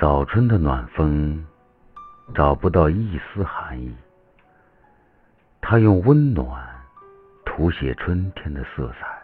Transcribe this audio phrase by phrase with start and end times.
[0.00, 1.46] 早春的暖风
[2.34, 3.94] 找不到一丝寒意，
[5.60, 6.68] 它用温暖
[7.44, 9.22] 涂写春天的色彩。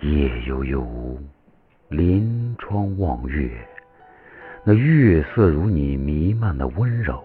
[0.00, 1.16] 夜悠悠，
[1.88, 3.48] 临窗望月，
[4.64, 7.24] 那月色如你弥漫的温柔。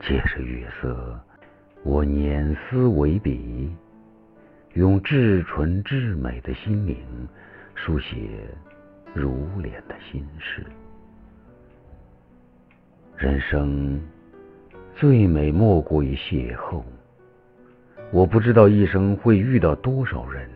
[0.00, 1.20] 借着月色，
[1.82, 3.74] 我捻丝为笔，
[4.74, 6.96] 用至纯至美的心灵
[7.74, 8.46] 书写
[9.14, 10.66] 如莲的心事。
[13.16, 14.00] 人生
[14.96, 16.82] 最美莫过于邂逅，
[18.10, 20.50] 我不知道一生会遇到多少人。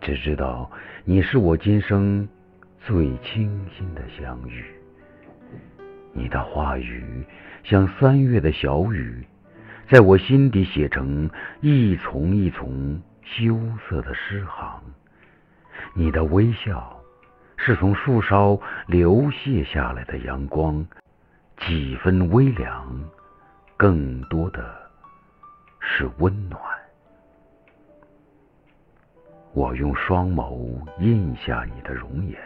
[0.00, 0.70] 只知道
[1.04, 2.28] 你是我今生
[2.78, 4.64] 最倾心的相遇，
[6.12, 7.24] 你的话语
[7.64, 9.26] 像三月的小雨，
[9.90, 11.28] 在我心底写成
[11.60, 14.80] 一丛一丛羞涩的诗行。
[15.94, 16.95] 你的微笑
[17.56, 20.86] 是从树梢流泻下来的阳光，
[21.58, 22.86] 几分微凉，
[23.76, 24.62] 更多的
[25.80, 26.60] 是温暖。
[29.52, 32.38] 我用双眸印下你的容颜，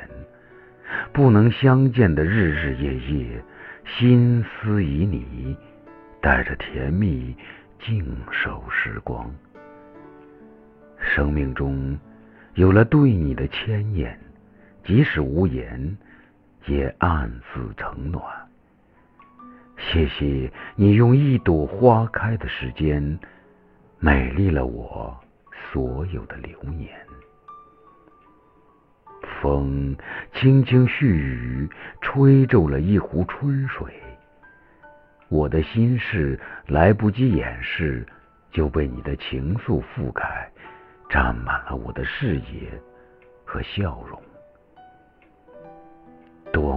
[1.13, 3.45] 不能相见的日日夜夜，
[3.85, 5.57] 心思旖旎，
[6.21, 7.37] 带着甜蜜
[7.81, 9.29] 静守时光。
[10.99, 11.99] 生命中
[12.55, 14.17] 有了对你的牵念，
[14.91, 15.97] 即使无言，
[16.67, 18.25] 也暗自承暖。
[19.79, 23.17] 谢谢你用一朵花开的时间，
[24.01, 25.17] 美丽了我。
[25.71, 26.91] 所有的流年，
[29.41, 29.97] 风
[30.35, 33.95] 轻轻絮语，吹皱了一湖春水。
[35.29, 36.37] 我的心事
[36.67, 38.05] 来不及掩饰，
[38.51, 40.51] 就被你的情愫覆盖，
[41.09, 42.73] 占满了我的视野
[43.45, 44.21] 和笑容。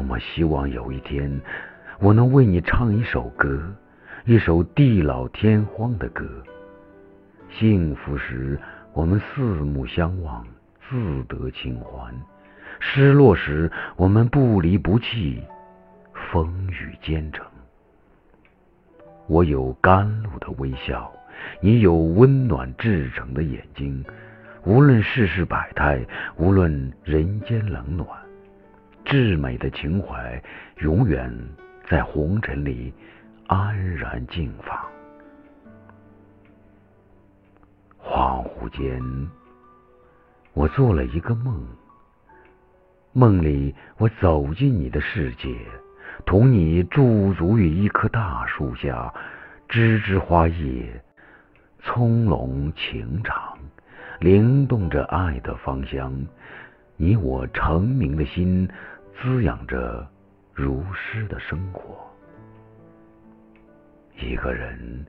[0.03, 1.39] 多么希望有一天，
[2.01, 3.73] 我能为你唱一首歌，
[4.25, 6.25] 一首地老天荒的歌。
[7.49, 8.59] 幸福时。
[8.91, 10.45] 我们四目相望，
[10.87, 12.13] 自得清欢；
[12.79, 15.41] 失落时，我们不离不弃，
[16.31, 17.43] 风雨兼程。
[19.25, 21.11] 我有甘露的微笑，
[21.59, 24.03] 你有温暖至诚的眼睛。
[24.63, 28.07] 无论世事百态，无论人间冷暖，
[29.13, 30.41] 至美的情怀
[30.79, 31.31] 永远
[31.87, 32.91] 在红尘里
[33.45, 34.75] 安然静放。
[38.03, 38.99] 恍惚间，
[40.53, 41.63] 我做了一个梦。
[43.11, 45.55] 梦里，我走进你的世界，
[46.25, 49.13] 同你驻足于一棵大树下，
[49.69, 51.03] 枝枝花叶
[51.83, 53.59] 葱茏情长，
[54.19, 56.11] 灵动着爱的芳香。
[56.95, 58.69] 你我澄明的心，
[59.21, 60.07] 滋养着
[60.53, 61.95] 如诗的生活。
[64.19, 65.05] 一个人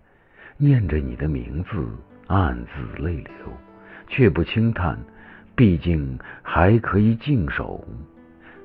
[0.57, 1.71] 念着你的名字。
[2.27, 3.33] 暗自泪流，
[4.09, 4.99] 却不轻叹，
[5.55, 7.87] 毕竟还可以静守。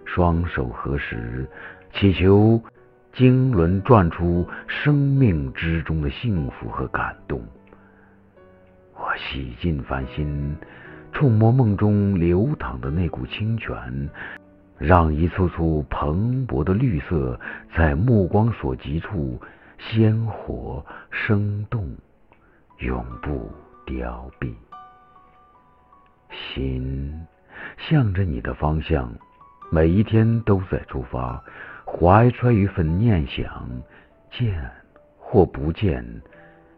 [0.06, 1.46] 双手合十，
[1.92, 2.64] 祈求
[3.12, 7.44] 经轮转出生命之中的幸福和感动。
[8.94, 10.56] 我洗尽凡心，
[11.12, 14.10] 触摸梦中流淌的那股清泉，
[14.80, 17.40] 让一簇簇蓬勃的绿色
[17.76, 19.40] 在目光所及处
[19.78, 21.88] 鲜活生动。
[22.80, 23.52] 永不
[23.86, 24.54] 凋敝，
[26.32, 27.28] 心
[27.78, 29.12] 向着你的方向，
[29.70, 31.44] 每一天都在出发，
[31.86, 33.70] 怀揣一份念想，
[34.32, 34.72] 见
[35.18, 36.06] 或不见，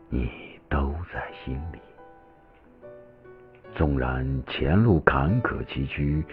[0.09, 0.27] 你
[0.68, 1.77] 都在心里。
[3.75, 6.24] 纵然前路坎坷崎岖，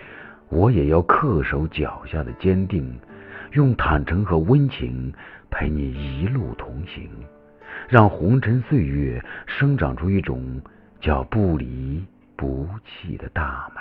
[0.49, 2.99] 我也要恪守脚下的坚定，
[3.53, 5.13] 用坦诚和温情
[5.51, 7.11] 陪你一路同行。
[7.89, 10.61] 让红尘岁月生长出一种
[11.01, 12.05] 叫不离
[12.37, 13.81] 不弃的大美。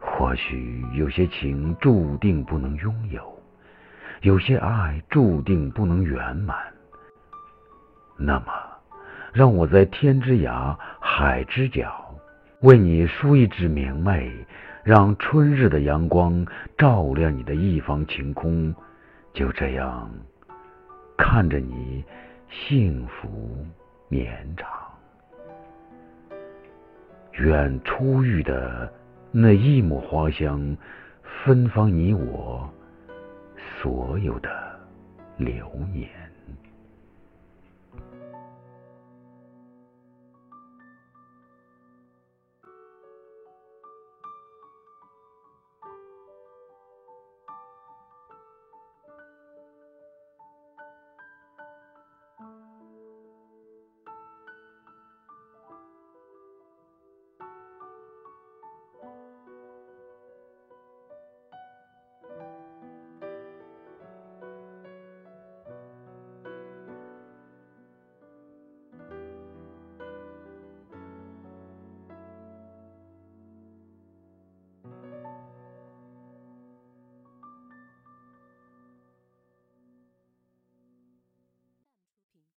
[0.00, 3.40] 或许有些情注定不能拥有，
[4.22, 6.56] 有些爱注定不能圆满。
[8.18, 8.46] 那么，
[9.32, 12.01] 让我在天之涯海之角，
[12.62, 14.32] 为你梳一枝明媚，
[14.84, 16.46] 让春日的阳光
[16.78, 18.74] 照亮你的一方晴空。
[19.32, 20.10] 就这样。
[21.18, 22.04] 看着你
[22.50, 23.64] 幸福
[24.08, 24.68] 绵长，
[27.32, 28.92] 愿初遇的
[29.30, 30.76] 那一抹花香，
[31.44, 32.68] 芬芳你我
[33.80, 34.50] 所有的
[35.36, 36.08] 流年。